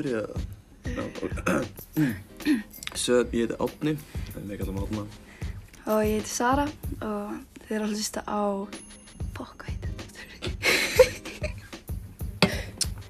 [0.00, 0.24] byrja
[0.90, 1.04] Já.
[2.96, 3.92] Svo ég heiti Átni,
[4.36, 5.02] en við kallum Átna.
[5.86, 6.64] og ég heiti Sara
[7.04, 7.34] og
[7.66, 8.40] þið eru að hlusta á
[9.36, 10.00] Bokk, hvað heitir þetta?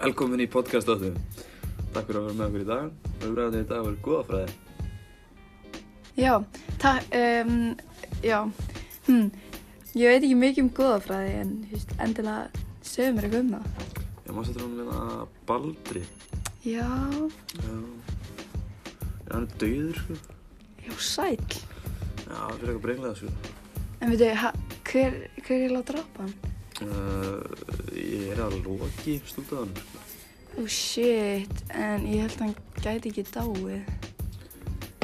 [0.00, 1.12] Velkomin í podcast áttu.
[1.94, 2.86] Takk fyrir að vera með okkur í dag.
[3.26, 4.50] Umræðan í dag var góðafræði.
[6.16, 6.34] Já,
[6.82, 7.54] takk, um,
[8.24, 8.38] já,
[9.06, 9.26] hm,
[9.94, 12.42] ég veit ekki mikið um góðafræði en þú veist, endilega
[12.82, 13.64] sögum mér eitthvað um það.
[14.26, 14.98] Ég má setja hann hérna
[15.46, 16.02] Baldri.
[16.64, 16.86] Já,
[17.56, 17.80] Já.
[19.30, 20.14] Já, hann er dauður, sko.
[20.84, 21.36] já, sæll.
[22.26, 23.30] Já, það fyrir eitthvað brenglega, sko.
[24.00, 24.28] En veitu,
[24.90, 26.34] hver, hver er láta drapa hann?
[26.80, 27.42] Uh,
[27.96, 30.04] ég er að loki stútaðan, sko.
[30.58, 33.94] Oh shit, en ég held að hann gæti ekki dáið.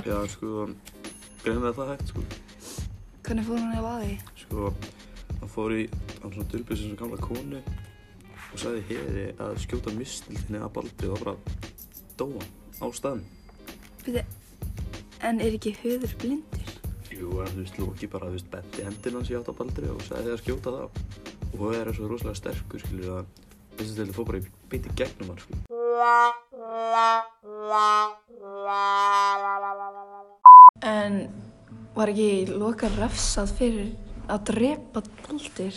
[0.06, 0.66] Já, sko,
[1.44, 2.26] brenglega það hægt, sko.
[3.26, 4.14] Hvernig fór hann ef að því?
[4.44, 4.70] Sko,
[5.40, 5.82] hann fór í,
[6.20, 7.64] hann svona dulbið sem gamla konu
[8.52, 11.34] og sagði heiði að skjóta mistiltinni að Baldri og bara
[12.20, 12.42] dóa
[12.80, 13.26] á staðnum.
[14.06, 14.22] Veitu,
[15.26, 16.74] en er ekki höður blindur?
[17.16, 19.88] Jú, en þú veist, Loki bara, þú veist, benti hendinn hans í átt á Baldri
[19.92, 20.88] og sagði að skjóta það.
[21.56, 23.24] Og það er svo rosalega sterkur, skilur, að
[23.78, 25.52] þessi stildi fór bara í beint í gegnum hann, sko.
[30.86, 31.12] En
[31.96, 33.88] var ekki loka refsað fyrir
[34.28, 35.76] að drepa baldir?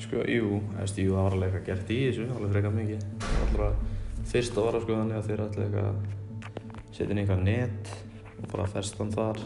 [0.00, 3.02] Sko, jú, veist, jú, það var alveg eitthvað gert í þessu, alveg frekar mikið.
[3.24, 7.20] Það var alltaf fyrst að vara, sko, þannig að þeir ætla eitthvað að setja inn
[7.22, 7.92] eitthvað net
[8.40, 9.42] og bara festa hann þar.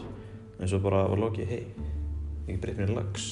[0.55, 1.61] En svo bara var Loki, hei,
[2.47, 3.27] ég breyt mér í lags.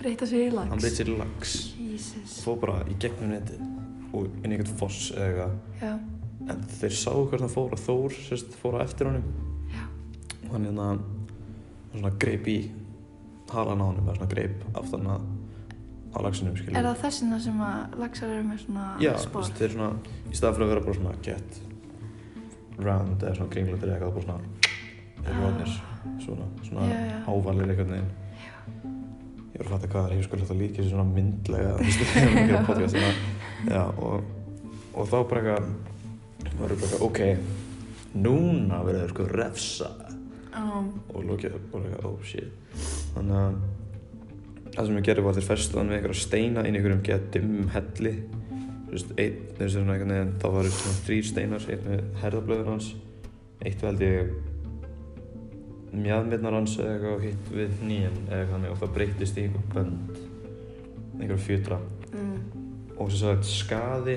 [0.00, 0.72] Breyta sér í lags?
[0.74, 1.56] Hann breyt sér í lags.
[1.80, 2.36] Jesus.
[2.44, 3.64] Fór bara í gegnum netið
[4.16, 5.58] og inn í eitthvað foss eða eitthvað.
[5.80, 5.92] Já.
[6.50, 9.26] En þeir sáu hvert hann fór og Þór sérst, fór á eftir honum.
[9.72, 9.84] Já.
[10.46, 11.04] Og hann hérna, hann
[11.94, 12.60] svona greip í
[13.50, 15.28] halan á honum, eða svona greip aftan að
[16.10, 16.76] á skiljum.
[16.76, 19.90] Er það þessina sem að lagsar eru með svona Já, þú veist, þeir svona,
[20.30, 21.60] í staðan fyrir að vera bara svona get
[22.80, 24.40] round eða svona kringlutir eða eitthvað, bara svona
[25.20, 26.16] þeir eru Ah.
[26.24, 27.18] svona, svona Já, já.
[27.28, 28.10] ávalir einhvern veginn.
[29.50, 32.30] Ég voru að fatta hvað það er, ég skulle þetta líka þessu svona myndlega, þegar
[32.34, 33.12] maður gerir podcast svona,
[33.68, 34.22] já, og,
[34.94, 35.66] og þá bara eitthvað
[36.50, 37.20] var bara eitthvað, ok
[38.24, 39.90] núna verður þau sko refsa
[40.50, 42.50] Um, og lókið bara eitthvað, oh shit.
[43.14, 43.60] Þannig að
[44.80, 47.26] það sem ég gerði var þeir festu hann við einhverja steina inn í einhverjum gett
[47.34, 48.12] dimmum helli.
[48.86, 52.06] Þú veist, einn, þeir sem svona einhvern veginn þá var svona þrýr steinar, einn með
[52.22, 52.88] herðablöður hans
[53.60, 54.10] eitt veldi
[55.90, 59.70] mjadmirnar hans eða eitthvað og hitt við nýjan eða eitthvað og það breytist í einhver
[59.74, 60.18] bönd
[61.20, 61.80] einhverja fjötra.
[62.14, 62.36] Mm,
[62.96, 64.16] og sem sagt skaði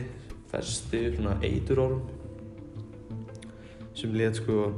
[0.54, 2.04] festi svona eiturorm
[3.98, 4.70] sem let sko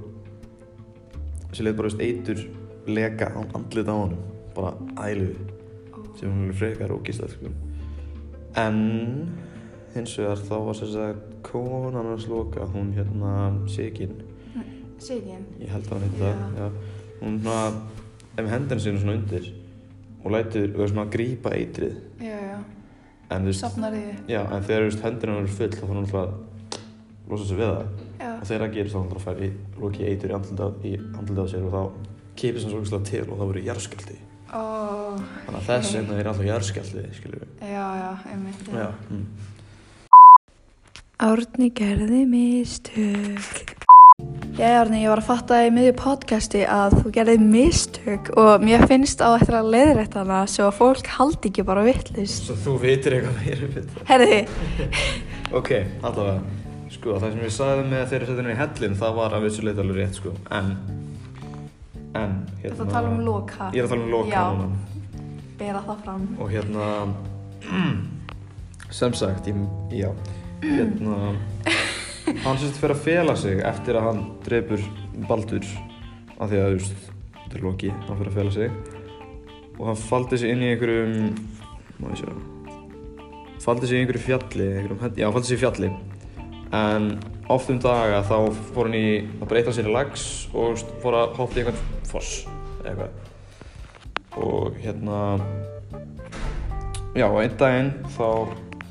[1.53, 2.41] sem let bara veist eitur
[2.87, 4.23] leka á andlit á honum
[4.55, 4.73] bara
[5.11, 5.35] ælu
[6.19, 7.51] sem hún er frekar ógist sko.
[8.55, 8.79] en
[9.95, 13.35] hins vegar þá var sem sagt konan hans loka hún hérna
[13.71, 14.15] Sigyn
[14.99, 15.45] Sigin?
[15.59, 16.67] ég held að hann heiti það já.
[17.21, 17.59] hún svona
[18.37, 19.51] ef hendina sinni svona undir
[20.25, 22.57] og lætur og er svona að grípa eitrið Já, já.
[23.29, 24.03] en þú veist Safnar því?
[24.31, 26.33] Já, en þegar veist, hendurinn er full þá þarf hann alltaf að
[27.29, 27.85] losa sig við það
[28.19, 28.31] Já.
[28.31, 29.51] og þegar það gerist þá hann að færi
[29.81, 30.95] loki eitur í andlitað í
[31.51, 31.83] sér og þá
[32.35, 34.17] kipist hann svo ógeðslega til og þá verður jarðskjálfti
[34.53, 34.63] Ó,
[35.45, 38.67] þannig að þess vegna er alltaf jarðskjálfti skilur við já, já, einmitt.
[38.69, 39.25] Já, mm.
[41.25, 43.73] Árni gerði mistök.
[44.55, 48.85] Já, Árni, ég var að fatta í miðju podcasti að þú gerði mistök og mér
[48.87, 52.45] finnst á eftir að leiðrætta hana svo að fólk haldi ekki bara vittlust.
[52.47, 54.39] Svo þú veitir eitthvað meira um þetta Herði,
[55.55, 55.71] Ok,
[56.03, 56.39] allavega
[56.95, 59.65] sko, það sem ég sagði með þeirra setja henni í hellin það var að vissu
[59.65, 60.71] leita alveg rétt sko en
[62.15, 63.69] en hérna þetta tala um loka.
[63.75, 64.45] Ég er að tala um loka Já.
[64.55, 64.69] núna
[65.59, 66.23] Bera það fram.
[66.39, 66.87] og hérna
[68.99, 69.55] sem sagt, ég,
[69.91, 70.09] já
[70.63, 71.35] hérna
[72.43, 74.81] hann sérst fyrir að fela sig eftir að hann drefur
[75.29, 75.65] Baldur
[76.39, 78.71] af því að, þú veist, þetta er Loki hann fyrir að fela sig
[79.75, 81.15] og hann faldi sig inn í einhverjum
[82.01, 82.31] má ég sjá
[83.65, 85.89] faldi sig í einhverju fjalli einhverjum, já, faldi sig í fjalli
[86.75, 87.09] en
[87.51, 88.37] oft um daga þá
[88.73, 89.07] fór hann í
[89.45, 92.43] breytti hann sér í lags og fór að hoppa í einhvern foss
[92.83, 93.11] eitthvað.
[94.41, 95.39] Og hérna
[97.15, 98.25] Já, og einn daginn þá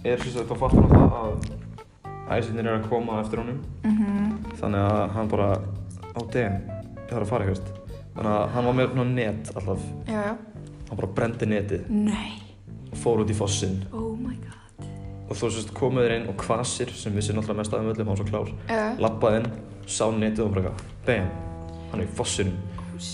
[0.09, 3.59] er sagt, þá fattar hann það að æsinir er að koma eftir honum.
[3.85, 3.95] Mm
[4.61, 5.49] þannig að hann bara
[6.15, 6.59] á degin,
[6.97, 7.83] ég þarf að fara eitthvað.
[8.15, 9.85] Þannig að hann var með net alltaf.
[10.07, 10.35] Já, já.
[10.89, 11.89] hann bara brendi netið.
[11.91, 12.33] Nei.
[12.93, 13.81] og fór út í fossinn.
[13.93, 14.64] Oh my god.
[15.35, 18.07] Og þú sérst komuð þeir inn og kvasir sem vissi náttúrulega mest af þeim öllum,
[18.07, 18.85] hann var svo klár Já.
[19.05, 19.51] lappaði inn,
[19.87, 20.73] sá netið og bara
[21.07, 21.29] bam,
[21.93, 22.57] hann er í fossinum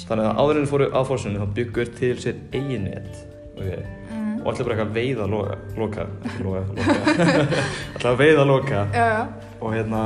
[0.08, 3.25] þannig að áður en þeir fóru að fossinu þá byggur til sér eigin net
[3.56, 4.46] ok Mm.
[4.46, 6.05] og ætla bara eitthvað að veiða loka, loka,
[6.40, 7.43] loka, loka.
[7.96, 9.26] ætla að veiða loka já.
[9.61, 10.00] og hérna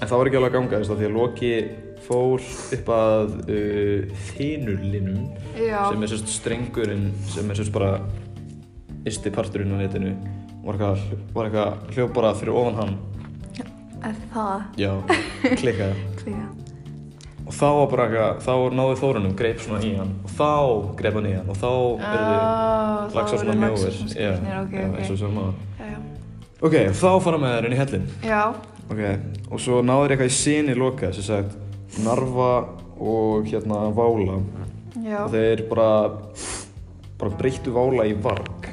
[0.00, 1.50] en það var ekki alveg að ganga að því að Loki
[2.06, 5.26] fór upp að uh, þinurlinum
[5.58, 5.82] Já.
[5.90, 7.90] sem er sérst strengurinn sem er sérst bara
[9.08, 10.14] ysti parturinn á netinu
[10.64, 11.04] var eitthvað,
[11.34, 12.96] var eitthvað hljóð bara fyrir ofan hann?
[14.00, 14.62] Er það?
[14.80, 14.92] já,
[15.60, 16.04] klikkaði.
[16.20, 16.46] Klíka.
[17.46, 20.12] og þá var bara eitthvað, þá náði Þórunum greip svona í hann.
[20.24, 20.48] Og þá
[21.00, 21.48] greip hann í hann.
[21.52, 21.70] Og þá
[22.00, 23.98] Ah, þið lagsar svona mjóir.
[24.14, 24.30] já,
[24.96, 25.40] eins og sem
[25.80, 25.98] já.
[26.62, 28.40] ok, þá fara með þér inn í hellin Já,
[28.92, 29.02] ok,
[29.50, 32.50] og svo náður eitthvað í sinni loka sem sagt Narva
[33.00, 34.38] og hérna Vála.
[35.00, 35.24] Já.
[35.26, 35.90] og þeir bara
[37.20, 38.69] bara breyttu Vála í varg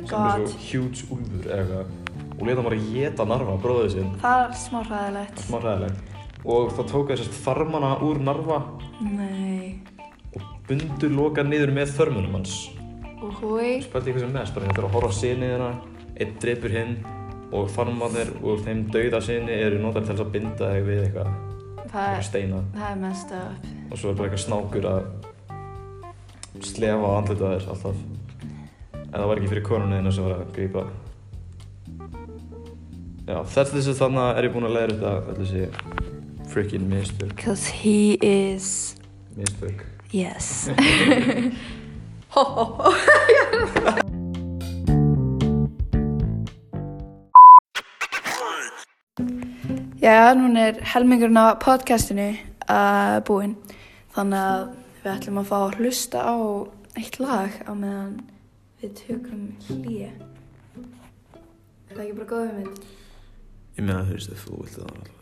[0.00, 0.48] My sem er god.
[0.48, 4.54] svo huge úlfur eða eitthvað og leta hann bara geta Narva, bróðið sinn Það er
[4.64, 5.38] smá hræðilegt.
[5.46, 8.58] smá hræðilegt og það tók þessast þarmana úr Narva
[9.04, 9.80] Nei.
[10.34, 12.54] og bundu loka niður með þörmunum hans
[13.20, 13.82] Og húi.
[13.84, 15.70] spældi eitthvað sem mest, bara þetta er að horfa á sinni þeirra
[16.20, 16.94] einn dreipur hinn
[17.52, 21.30] og þarmanir úr þeim dauða sinni eru notar til þess að binda þig við eitthvað
[21.90, 23.68] Það er, steina það er mest upp.
[23.90, 25.02] og svo er bara eitthvað snákur að
[26.64, 28.00] slefa á andlita þér alltaf
[29.10, 30.86] en það var ekki fyrir konuna þína sem var að grípa
[33.26, 35.62] já, þetta þessi þannig er ég búinn að leiða þetta þessi
[36.50, 38.96] freaking mistök Cause he is...
[39.36, 40.68] mistök Yes.
[42.34, 42.90] Ho, ho, ho.
[50.02, 52.32] Já, núna er helmingurinn á podcastinu
[52.66, 53.54] uh, búinn.
[54.14, 54.62] Þannig að
[55.02, 56.34] við ætlum að fá að hlusta á
[56.98, 58.14] eitt lag á meðan
[58.80, 60.10] við tökum hlýja.
[61.90, 62.82] Er það ekki bara góð mynd?
[63.80, 65.20] ég meina þú veist að þú vilt það alltaf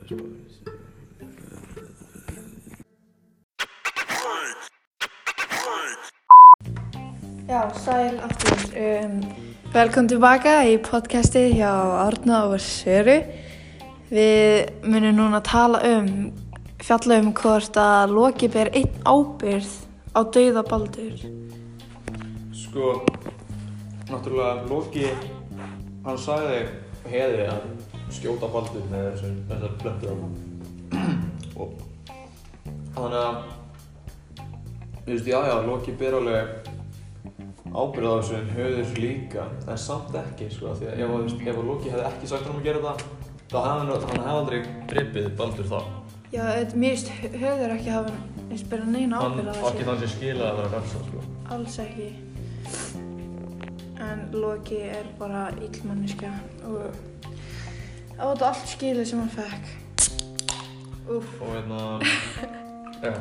[7.48, 8.58] Já, sæl aftur.
[8.76, 9.14] Um,
[9.72, 11.70] velkom tilbaka í podcasti hjá
[12.02, 13.22] Árna og Söru.
[14.10, 16.28] Við munum núna tala um,
[16.82, 19.70] fjalla um hvort að Loki ber einn ábyrð
[20.12, 21.16] á dauða Baldur.
[22.52, 22.98] Sko,
[24.12, 25.06] náttúrulega Loki,
[26.06, 26.60] hann sagði
[27.08, 27.68] heiði að
[28.14, 30.16] skjóta baldur með þessar plöntur á
[31.58, 31.68] og
[32.94, 33.38] þannig að
[35.04, 36.72] þú veist, já, já, Loki ber alveg
[37.68, 41.92] ábyrð á þessu en höður líka, en samt ekki, sko, því að ef, ef Loki
[41.92, 43.04] hefði ekki sagt hann að gera það,
[43.48, 44.60] þá hefði hann, hann hefði aldrei
[44.92, 45.78] dripið baldur þá.
[46.28, 46.42] Já,
[46.76, 48.16] mér finnst höfður ekki hafa
[48.48, 49.88] eins bera neina Hann ábyrð á var ekki þessu.
[49.88, 51.22] þann sem skilaði að vera refsa, sko.
[51.56, 52.08] Alls ekki.
[53.98, 56.30] En Loki er bara illmanniska
[56.68, 56.94] og
[58.18, 59.76] á þetta allt skilið sem hann fekk.
[61.08, 61.40] Úff.
[61.40, 62.00] og hérna
[63.02, 63.14] já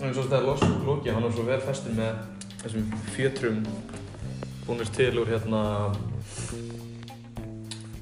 [0.00, 2.22] en svo þetta er Loki, hann er svo vel festur með
[2.62, 3.58] þessum fjötrum
[4.66, 5.60] búnist til úr hérna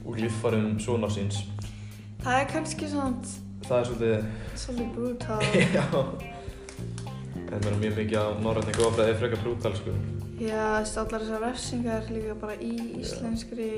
[0.06, 1.42] úr líffarum sonar síns
[2.22, 3.34] Það er kannski svona
[3.66, 5.42] það er svolítið svolítið brútal.
[5.78, 5.84] já
[7.50, 9.96] þetta er mjög mikið af norrætni góðfræði frekar brútal sko
[10.36, 13.68] Já, allar þessar refsingar líka bara í íslenskri,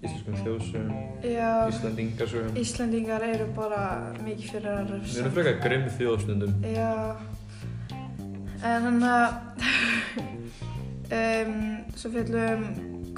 [0.00, 0.86] íslenskum þjóðsum,
[1.28, 2.54] já, íslendingasögum.
[2.62, 3.82] Íslendingar eru bara
[4.24, 5.18] mikið fyrir að við refsa.
[5.20, 6.54] erum frekar grimm þjóðstundum.
[6.72, 7.16] Já,
[8.70, 9.36] en hann að,
[11.20, 11.60] um,
[12.00, 12.64] svo fjallum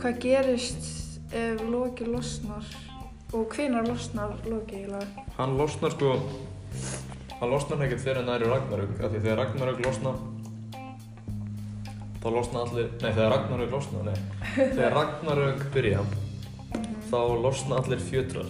[0.03, 0.91] hvað gerist
[1.33, 2.67] ef Loki losnar
[3.33, 5.25] og hvenær losnar Loki eiginlega?
[5.39, 6.17] hann losnar sko
[7.39, 10.13] hann losnar ekkert fyrir næri Ragnarök af því þegar Ragnarök losna
[12.23, 14.19] þá losna allir nei þegar Ragnarök losna nei.
[14.57, 16.05] Þegar Ragnarök byrja
[17.11, 18.49] þá losna allir fjötrar.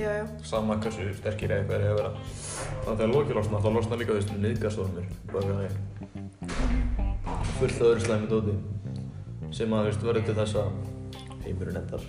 [0.00, 2.12] Já, já, sama hversu sterkir eða hver er að vera.
[2.16, 5.72] Þannig að þegar Loki losna þá losna líka þessu niðgastormur baka það
[7.60, 8.54] fullt af öðru slæmi dóti
[9.54, 10.68] sem að veist verður til þess að
[11.44, 12.04] heimurinn endar.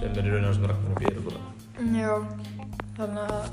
[0.00, 1.40] Sem er í rauninu sem Ragnarök er bara
[1.94, 2.12] já,
[2.96, 3.44] þannig að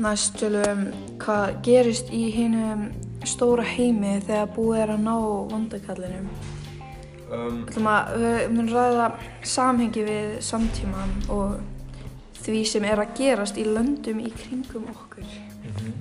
[0.00, 0.86] næst tölum
[1.20, 2.88] hvað gerist í hinum
[3.28, 5.14] stóra heimi þegar búið er að ná
[5.50, 6.28] vandakallinum.
[7.30, 9.06] um, Við ætlum að, við munum ræða
[9.46, 11.60] samhengi við samtíman og
[12.40, 15.26] því sem er að gerast í löndum í kringum okkur.
[15.64, 15.92] Mhm.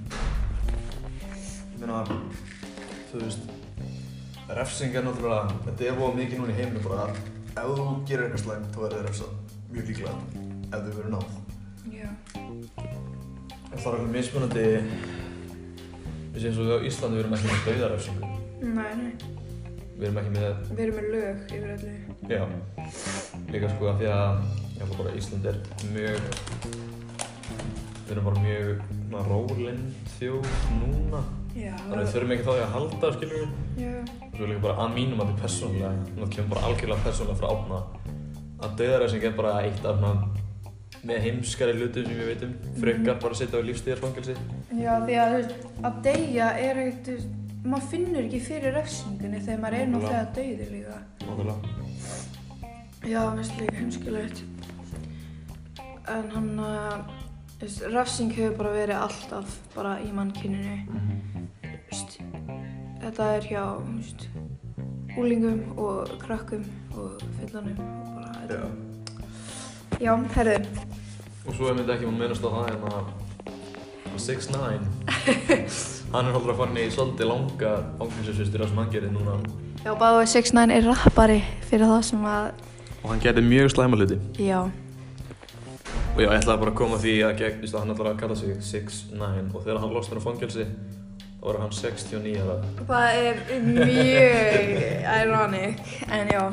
[1.79, 2.03] Ég meina,
[3.11, 3.43] þú veist,
[4.49, 7.19] refsing er náttúrulega, þetta er búið mikið núna í heiminu bara að
[7.59, 9.31] ef þú gerir eitthvað slæmt þá verður þið refsað
[9.69, 10.13] mjög líklega
[10.69, 11.27] ef þau verður náð.
[11.93, 12.09] Já.
[13.69, 14.65] Það er alveg mismunandi,
[16.39, 18.27] við séum svo við á Íslandi við erum ekki með dauðarefsingu,
[18.59, 19.11] Nei, nei.
[19.99, 21.95] við erum ekki með, Við erum með lög yfir öllu.
[22.29, 22.43] já,
[23.51, 24.45] líka sko að því að,
[24.79, 25.59] held bara að Ísland er
[25.91, 26.21] mjög,
[28.05, 31.21] við erum bara mjög svona, rólind þjóð núna,
[31.59, 31.73] Já.
[31.75, 33.83] þannig að við þurfum ekki þá því að halda, skiljum við.
[33.83, 33.93] Já.
[34.29, 37.49] og svo líka bara að mínum að þetta persónulega það kemur bara algjörlega persónulega frá
[37.51, 37.79] átna
[38.59, 40.13] að döðaræsing er bara eitt af svona
[41.07, 44.35] með heimskari hlutum sem ég veit um frekar bara að setja á lífstíðarfangelsi
[44.79, 45.53] Já, því að, þú veist,
[45.87, 47.11] að deyja er veist,
[47.63, 50.97] maður finnur ekki fyrir refsingunni þegar maður er náttúrulega dauður líka.
[51.25, 51.87] náttúrulega
[53.09, 54.41] Já, finnst líka heimskilegt.
[56.09, 56.49] En hann,
[57.55, 60.75] þú veist, refsing hefur bara verið alltaf bara í mannkyninu.
[61.89, 62.19] Veist,
[62.99, 64.27] þetta er hjá, veist,
[65.19, 68.43] úlingum og krökkum og fullanum og bara, Já.
[68.51, 68.89] þetta.
[69.99, 70.57] Já, herðu,
[71.49, 73.05] og svo er myndi ekki maður minnast á það en að
[74.19, 74.87] 6ix9ine
[76.13, 79.37] hann er alltaf farin í svolítið langa fangilsisvistir sem hann gerir núna.
[79.85, 81.39] Já, báðu 6ix9ine er rappari
[81.69, 82.51] fyrir það sem að,
[82.99, 84.19] og hann gerði mjög slæma hluti.
[84.43, 88.13] Já, og já, ég ætlaði bara að koma því að gegn, víst, að hann ætlaði
[88.13, 90.67] að kalla sig 6ix9ine og þegar hann losnar á fangelsi
[91.39, 92.57] þá var hann 69 ára.
[92.89, 93.35] Það er
[93.69, 94.73] mjög
[95.15, 96.43] ironic, en já.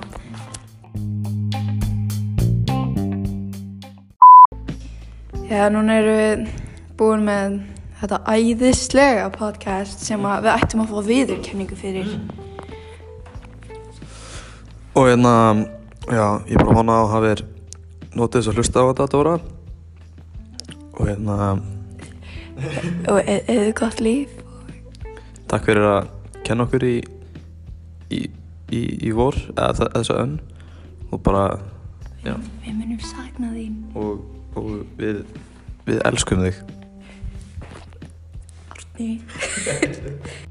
[5.51, 6.47] Já, núna erum við
[6.99, 7.57] búin með
[8.01, 12.11] þetta æðislega podcast sem við ættum að fá viðurkenningu fyrir.
[14.97, 15.33] og hérna,
[16.09, 17.33] já, ég bara vona að hafa
[18.17, 19.35] notið þess að hlusta á þetta Dóra
[20.97, 21.37] og hérna
[23.13, 24.31] Og e eða gott líf.
[25.49, 26.07] takk fyrir að
[26.47, 26.95] kenna okkur í
[28.11, 28.23] í,
[28.73, 30.39] í, í vor eða þe- þessa önn
[31.13, 31.59] og bara,
[32.25, 32.35] já,
[32.65, 33.77] Við munum sakna þín.
[33.95, 34.25] og,
[34.57, 35.23] og við
[35.87, 36.65] við elskum þig
[38.97, 39.11] Árni.